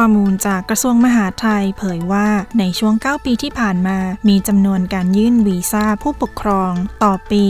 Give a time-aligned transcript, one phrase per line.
[0.00, 2.28] ข้อมูลจากกระทรวงมหาดไทยเผยว่า
[2.58, 6.72] ในช่วง 9 ปีที่ผ่านมา มีจำนวนการยื่นวีซ่าผู้ปกครอง
[7.04, 7.44] ต่อปี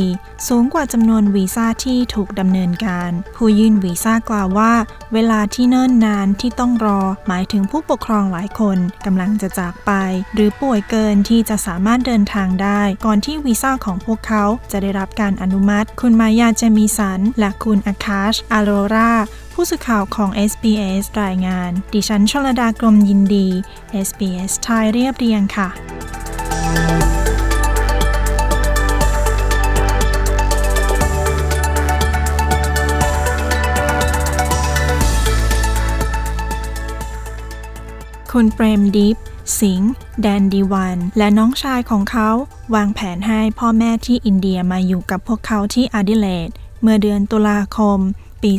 [0.49, 4.73] สูงกว่าจำนวนวีซ่าที่ถูกดำเนินการ ผู้ยื่นวีซ่ากล่าวว่า
[5.15, 9.93] เวลาที่เนิ่นนานที่ต้องรอ หมายถึงผู้ปกครองหลายคนกำลังจะจากไป
[10.35, 19.13] หรือป่วยเกินที่จะสามารถเดินทางได้ ก่อนที่วีซ่าของพวกเขาจะได้รับการอนุมัติ คุณมายาเจมีสันและคุณอาคาชอาโรรา
[19.59, 23.49] ผู้สื่อข่าวของ SBS รายงาน ดิฉันชลดากรมยินดี
[24.07, 25.69] SBS ไทยเรียบเรียงค่ะ
[38.33, 39.17] คุณเปรมดิฟ
[39.61, 42.29] สิงห์แดนดีวัน และน้องชายของเขา
[42.75, 46.51] วางแผนให้พ่อแม่ที่อินเดียมาอยู่กับพวกเขาที่อาดิเลด
[46.83, 48.01] เมื่อเดือนตุลาคม
[48.45, 48.53] ปี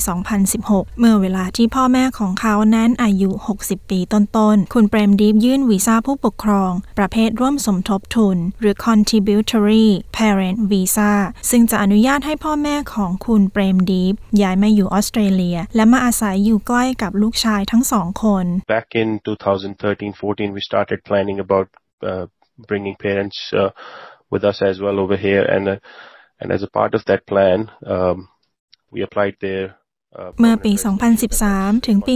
[0.46, 3.30] 2016 เมื่อเวลาที่พ่อแม่ของเขานั้นอายุ
[3.62, 11.14] 60 ปีต้นๆ คุณเปรมดีฟยื่นวีซ่าผู้ปกครอง ประเภทร่วมสมทบทุน หรือ contributory parent visa
[11.50, 21.68] ซึ่งจะอนุญาตให้พ่อแม่ของคุณเปรมดีฟย้ายมาอยู่ออสเตรเลีย และมาอาศัยอยู่ใกล้กับลูกชายทั้งสองคน Back in 2013-14, we started planning about
[22.10, 22.26] uh,
[22.70, 23.70] bringing parents uh,
[24.32, 25.78] with us as well over here, and uh,
[26.40, 28.30] and as a part of that plan, um,
[30.40, 30.74] เมื่อปี
[31.30, 32.16] 2013 ถึงปี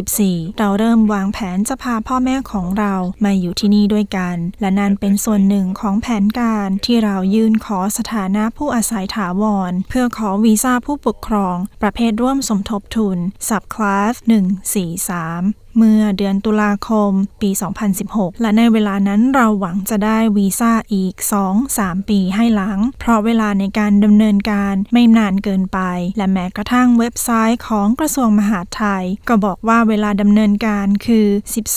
[0.00, 17.10] 2014 เราเริ่มวางแผนจะพาพ่อแม่ของเรามาอยู่ที่นี่ด้วยกัน และนั่นเป็นส่วนหนึ่งของแผนการที่เรายื่นขอสถานะผู้อาศัยถาวร เพื่อขอวีซ่าผู้ปกครอง ประเภทร่วมสมทบทุน Subclass 143 เมื่อเดือนตุลาคม
[17.42, 17.50] ปี
[17.96, 21.14] 2016 และในเวลานั้นเราหวังจะได้วีซ่าอีก
[21.62, 25.78] 2-3 ปีให้หลัง เพราะเวลาในการดำเนินการไม่นานเกินไป
[26.16, 31.26] และแม้กระทั่งเว็บไซต์ของกระทรวงมหาดไทย ก็บอกว่าเวลาดำเนินการคือ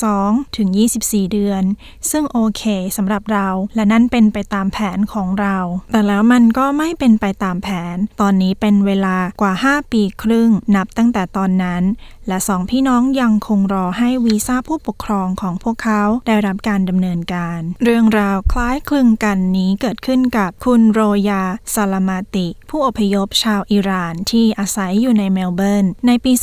[0.03, 0.69] 12 ถึง
[1.01, 1.63] 24 เดือน
[2.11, 2.63] ซึ่งโอเค
[2.97, 5.57] สำหรับเราและนั่นเป็นไปตามแผนของเรา
[5.91, 11.83] แต่แล้วมันก็ไม่เป็นไปตามแผน ตอนนี้เป็นเวลากว่า 5 ปีครึ่งนับตั้งแต่ตอนนั้น
[12.27, 21.43] และสองพี่น้องยังคงรอให้วีซ่าผู้ปกครองของพวกเขาได้รับการดำเนินการ เรื่องราวคล้ายคลึงกันนี้เกิดขึ้นกับคุณโรยา
[21.73, 26.33] ซาลามาติ ผู้อพยพชาวอิหร่านที่อาศัยอยู่ในเมลเบิร์น ในปี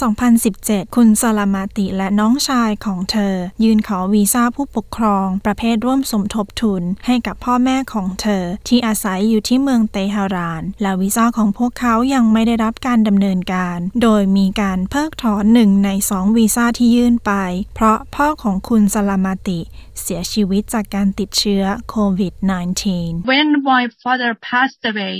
[0.42, 17.32] 2017 คุณซาลามาติและน้องชายของเธอ ยื่นขอวีซ่าผู้ปกครอง ประเภทร่วมสมทบทุนให้กับพ่อแม่ของเธอ ที่อาศัยอยู่ที่เมืองเตหะราน และวีซ่าของพวกเขายังไม่ได้รับการดำเนินการ โดยมีการเพิกถอนหนึ่งในสองวีซ่าที่ยื่นไป
[17.74, 19.60] เพราะพ่อของคุณสลามาติ
[20.02, 25.14] เสียชีวิตจากการติดเชื้อโควิด -19 When my father passed away,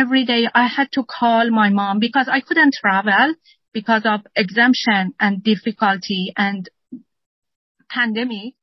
[0.00, 3.26] every day I had to call my mom because I couldn't travel
[3.78, 6.60] because of exemption and difficulty and
[7.96, 8.55] pandemic.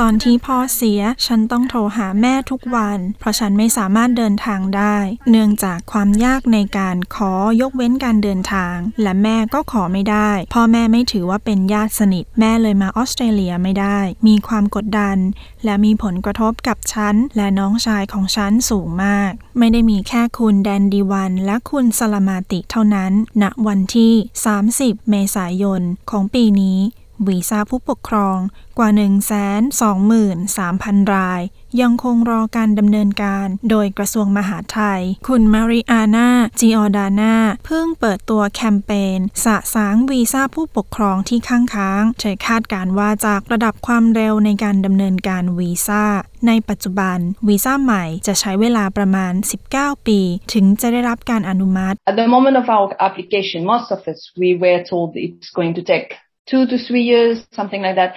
[0.00, 4.96] ตอนที่พ่อเสีย ฉันต้องโทรหาแม่ทุกวัน เพราะฉันไม่สามารถเดินทางได้
[5.30, 13.98] เนื่องจากความยากในการขอยกเว้นการเดินทาง และแม่ก็ขอไม่ได้ พ่อแม่ไม่ถือว่าเป็นญาติสนิท แม่เลยมาออสเตรเลียไม่ได้
[14.28, 15.16] มีความกดดัน
[15.64, 23.12] และมีผลกระทบกับฉัน และน้องชายของฉันสูงมาก ไม่ได้มีแค่คุณแดนดีวัน และคุณสลามาติเท่านั้น
[23.42, 24.12] ณวันที่
[24.60, 26.80] 30 เมษายนของปีนี้
[27.28, 28.38] วีซ่าผู้ปกครอง
[28.78, 31.40] กว่า 123,000 ราย
[31.80, 36.28] ยังคงรอการดำเนินการโดยกระทรวงมหาดไทย คุณมาริอานา
[36.60, 37.34] จิออดาน่า
[37.66, 46.04] เพิ่งเปิดตัวแคมเปญสะสางวีซ่าผู้ปกครองที่ค้างค้างเธอคาดการว่าจากระดับความเร็วในการดำเนินการวีซ่า
[46.46, 47.18] ในปัจจุบัน
[47.48, 49.32] วีซ่าใหม่จะใช้เวลาประมาณ
[49.70, 50.20] 19 ปี
[50.52, 55.74] ถึงจะได้รับการอนุมัติ At the moment of our application, most of us, we were told it's going
[55.78, 56.08] to take
[56.50, 58.12] two to three years, something like that.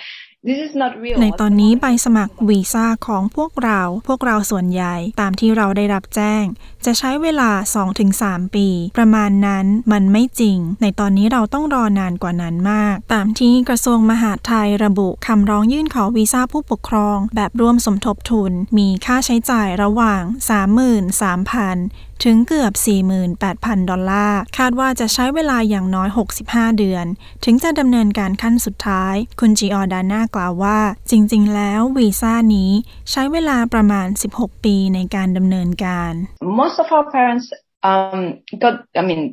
[0.47, 1.17] This is not real.
[1.21, 6.43] ในตอนนี้ใบสมัครวีซ่าของพวกเรา พวกเราส่วนใหญ่ตามที่เราได้รับแจ้ง
[6.85, 7.51] จะใช้เวลา
[8.03, 20.21] 2-3 ปี ประมาณนั้นมันไม่จริง ในตอนนี้เราต้องรอนานกว่านั้นมาก ตามที่กระทรวงมหาดไทยระบุคำร้องยื่นขอวีซ่าผู้ปกครอง แบบร่วมสมทบทุน มีค่าใช้จ่ายระหว่าง
[21.17, 22.73] 33,000 ถึงเกือบ
[23.31, 26.09] 48,000 ดอลลาร์ คาดว่าจะใช้เวลาอย่างน้อย
[26.43, 27.05] 65 เดือน
[27.45, 30.79] ถึงจะดำเนินการขั้นสุดท้าย คุณจีออดาน่ากล่าวว่า
[31.11, 32.71] จริง ๆ แล้ววีซ่านี้
[33.11, 36.13] ใช้เวลาประมาณ 16 ปีในการดำเนินการ
[36.61, 37.47] Most of our parents
[37.89, 38.19] um,
[38.63, 39.23] got, I mean,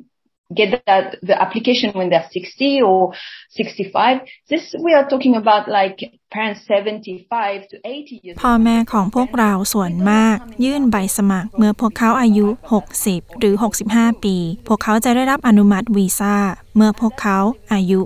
[0.53, 3.15] get that the application when they're 60 or
[3.57, 4.21] 65.
[4.49, 5.99] This we are talking about like
[6.31, 8.37] parents 75 to 80 years.
[8.43, 12.47] พ่อแม่ของพวกเราส่วนมาก ยื่นใบสมัคร เมื่อพวกเขาอายุ
[12.95, 13.55] 60 หรือ
[13.89, 14.37] 65 ปี
[14.69, 16.37] พวกเขาจะได้รับอนุมัติวีซ่า
[16.77, 17.39] เมื่อพวกเขา
[17.73, 18.01] อายุ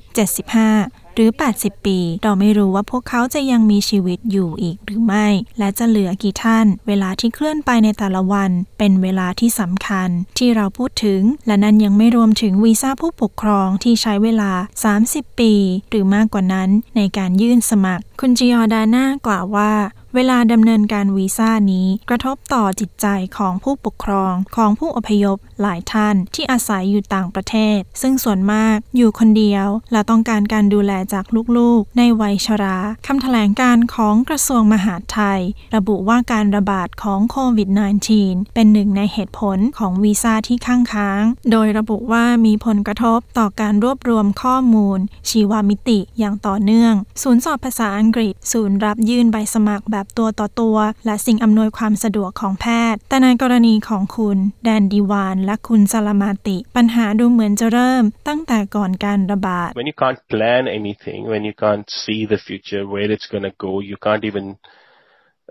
[0.54, 5.26] 75 หรือ 80 ปี เราไม่รู้ว่าพวกเขาจะยังมีชีวิตอยู่อีกหรือไม่
[5.58, 14.52] และจะเหลือกี่ท่าน เวลาที่เคลื่อนไปในแต่ละวัน เป็นเวลาที่สำคัญ ที่เราพูดถึง และนั้นยังไม่รวมถึงวีซ่าผู้ปกครองที่ใช้เวลา
[14.96, 15.52] 30 ปี
[15.90, 19.72] หรือมากกว่านั้นในการยื่นสมัคร คุณจิออดาน่ากล่าวว่า
[20.14, 23.06] เวลาดำเนินการวีซ่านี้ กระทบต่อจิตใจ
[23.36, 31.24] ของผู้ปกครองของผู้อพยพหลายท่านที่อาศัยอยู่ต่างประเทศ ซึ่งส่วนมากอยู่คนเดียว และต้องการการดูแลจาก
[31.56, 35.40] ลูกๆ ในวัยชราคำแถลงการของกระทรวงมหาดไทย
[35.76, 37.68] ระบุว่าการระบาดของโควิด
[38.12, 60.62] -19 เป็นหนึ่งในเหตุผลของวีซ่าที่ข้างค้าง โดยระบุว่ามีผลกระทบต่อการรวบรวมข้อมูล ชีวมิติอย่างต่อเนื่อง ศูนย์สอบภาษาอังกฤษ ศูนย์รับยื่นใบสมัครแบบแบบตัวต่อตัว และสิ่งอำนวยความสะดวกของแพทย์ แต่ในกรณีของคุณ แดนดีวาน และคุณซาลามาติ ปัญหาดูเหมือนจะเริ่มตั้งแต่ก่อนการระบาด When you can't plan
[60.80, 64.46] anything, when you can't see the future, where it's going to go, you can't even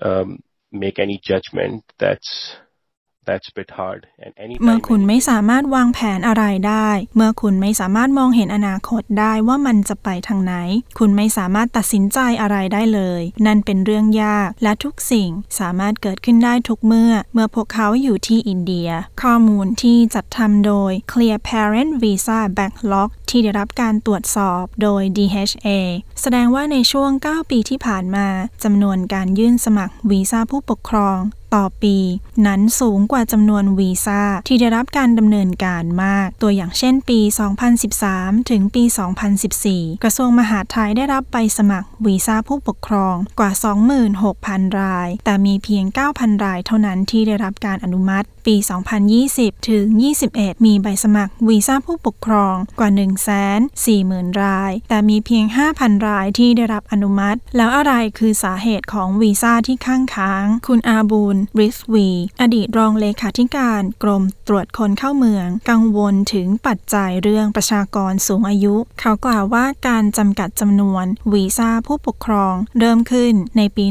[0.07, 0.27] um,
[0.83, 1.75] make any judgment.
[2.03, 2.29] That's
[4.63, 10.53] เมื่อคุณ anything- ไม่สามารถวางแผนอะไรได้ เมื่อคุณไม่สามารถมองเห็นอนาคตได้ว่ามันจะไปทางไหน
[11.00, 15.29] คุณไม่สามารถตัดสินใจอะไรได้เลย นั่นเป็นเรื่องยาก และทุกสิ่ง
[15.59, 18.89] สามารถเกิดขึ้นได้ทุกเมื่อ เมื่อพวกเขาอยู่ที่อินเดีย
[19.21, 25.68] ข้อมูลที่จัดทำโดย Clear Parent Visa Backlog ที่ได้รับการตรวจสอบโดย DHA
[26.21, 28.27] แสดงว่าในช่วง 9 ปีที่ผ่านมา
[28.63, 31.18] จำนวนการยื่นสมัครวีซ่าผู้ปกครอง
[31.55, 31.97] ต่อปี
[32.47, 37.19] นั้นสูงกว่าจำนวนวีซ่าที่ได้รับการดำเนินการมาก ตัวอย่างเช่นปี
[37.85, 38.83] 2013 ถึงปี
[39.44, 43.51] 2014 กระทรวงมหาดไทยได้รับใบสมัครวีซ่าผู้ปกครองกว่า
[44.15, 45.85] 26,000 ราย แต่มีเพียง
[46.15, 48.55] 9,000 รายเท่านั้นที่ได้รับการอนุมัติ ปี
[49.11, 49.85] 2020 ถึง
[50.27, 52.89] 21 มีใบสมัครวีซ่าผู้ปกครองกว่า
[54.27, 55.45] 140,000 ราย แต่มีเพียง
[55.75, 62.10] 5,000 รายที่ได้รับอนุมัติ แล้วอะไรคือสาเหตุของวีซ่าที่ข้างค้าง คุณอาบูลริสวี
[62.42, 73.86] อดีตรองเลขาธิการกรมตรวจคนเข้าเมือง กังวลถึงปัจจัยเรื่องประชากรสูงอายุ เขากล่าวว่าการจำกัดจำนวนวีซ่าผู้ปกครอง เริ่มขึ้นในปี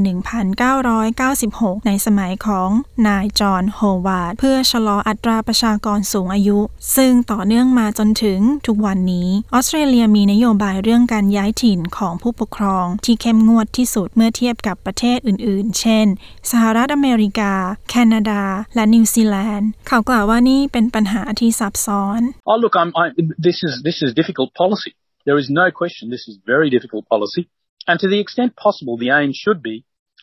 [0.70, 2.68] 1996 ในสมัยของ
[3.06, 6.58] นายจอห์นโฮวาร์ดเพื่อชะลออัตราประชากรสูงอายุ
[6.96, 16.06] ซึ่งต่อเนื่องมาจนถึงทุกวันนี้ ออสเตรเลียมีนโยบายเรื่องการย้ายถิ่นของผู้ปกครองที่เข้มงวดที่สุดเมื่อเทียบกับประเทศอื่น ๆ เช่น
[16.50, 17.52] สหรัฐอเมริกา
[17.90, 18.42] แคนาดา
[18.74, 23.04] และนิวซีแลนด์เขากล่าวว่านี่เป็นปัญหาที่ซับซ้อน Oh, look, I'm, I,
[23.48, 24.92] this is this is difficult policy.
[25.28, 27.42] There is no question this is very difficult policy,
[27.88, 29.76] and to the extent possible, the aim should be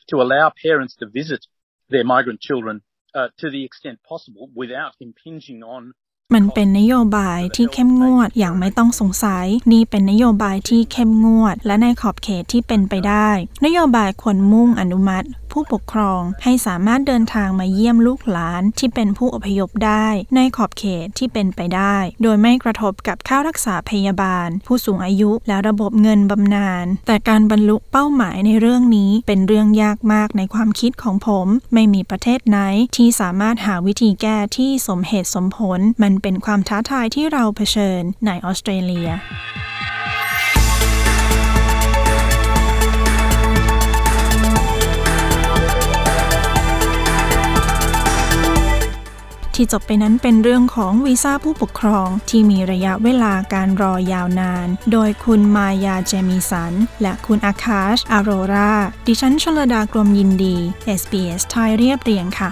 [0.09, 1.41] to allow parents to visit
[1.93, 2.75] their migrant children
[3.15, 5.83] uh, to the extent possible without impinging on
[6.35, 13.29] มันเป็นนโยบายที่เข้มงวดอย่างไม่ต้องสงสัย นี่เป็นนโยบายที่เข้มงวด และในขอบเขตที่เป็นไปได้
[13.65, 32.57] นโยบายควรมุ่งอนุมัติ ผู้ปกครองให้สามารถเดินทางมาเยี่ยมลูกหลานที่เป็นผู้อพยพได้ ในขอบเขตที่เป็นไปได้ โดยไม่กระทบกับค่ารักษาพยาบาล ผู้สูงอายุและระบบเงินบำนาญแต่การบรรลุเป้าหมายในเรื่องนี้เป็นเรื่องยากมากในความคิดของผม ไม่มีประเทศไหน
[32.95, 39.09] ที่สามารถหาวิธีแก้ที่สมเหตุสมผล มันเป็นความท้าทายที่เราเผชิญในออสเตรเลีย
[49.55, 58.73] ที่จบไปนั้นเป็นเรื่องของวีซ่าผู้ปกครองที่มีระยะเวลาการรอยาวนาน โดยคุณมายาเจมิสัน และคุณอาคาชอโรรา
[59.07, 60.57] ดิฉันชลดากรมยินดี
[60.99, 62.51] SBS ไทยเรียบเรียงค่ะ